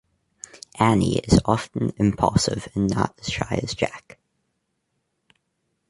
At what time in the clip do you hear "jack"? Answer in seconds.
3.75-4.17